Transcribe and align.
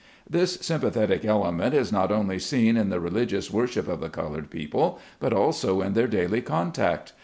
This 0.27 0.55
sympathetic 0.61 1.23
element 1.25 1.75
is 1.75 1.91
not 1.91 2.11
only 2.11 2.39
seen 2.39 2.75
in 2.75 2.89
the 2.89 2.99
religious 2.99 3.51
worship 3.51 3.87
of 3.87 3.99
the 3.99 4.09
colored 4.09 4.49
people, 4.49 4.97
but 5.19 5.31
also 5.31 5.81
in 5.81 5.93
their 5.93 6.07
daily 6.07 6.41
contact. 6.41 7.13